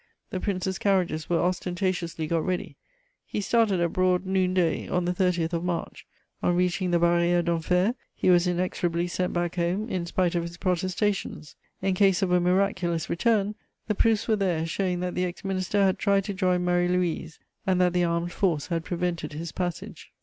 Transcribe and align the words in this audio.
The 0.31 0.39
prince's 0.39 0.79
carriages 0.79 1.29
were 1.29 1.37
ostentatiously 1.39 2.25
got 2.25 2.43
ready; 2.43 2.75
he 3.23 3.39
started 3.39 3.79
at 3.79 3.93
broad 3.93 4.25
noon 4.25 4.55
day, 4.55 4.87
on 4.87 5.05
the 5.05 5.13
30th 5.13 5.53
of 5.53 5.63
March: 5.63 6.07
on 6.41 6.55
reaching 6.55 6.89
the 6.89 6.97
Barrière 6.99 7.45
d'Enfer, 7.45 7.93
he 8.15 8.31
was 8.31 8.47
inexorably 8.47 9.05
sent 9.07 9.31
back 9.31 9.57
home, 9.57 9.87
in 9.89 10.07
spite 10.07 10.33
of 10.33 10.41
his 10.41 10.57
protestations. 10.57 11.55
In 11.83 11.93
case 11.93 12.23
of 12.23 12.31
a 12.31 12.39
miraculous 12.39 13.11
return, 13.11 13.53
the 13.87 13.93
proofs 13.93 14.27
were 14.27 14.35
there 14.35 14.65
showing 14.65 15.01
that 15.01 15.13
the 15.13 15.25
ex 15.25 15.45
minister 15.45 15.83
had 15.83 15.99
tried 15.99 16.23
to 16.23 16.33
join 16.33 16.65
Marie 16.65 16.87
Louise 16.87 17.37
and 17.67 17.79
that 17.79 17.93
the 17.93 18.03
armed 18.03 18.31
force 18.31 18.65
had 18.69 18.83
prevented 18.83 19.33
his 19.33 19.51
passage. 19.51 20.09